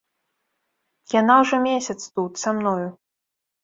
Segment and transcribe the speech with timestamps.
[1.19, 2.87] Яна ўжо месяц тут, са мною.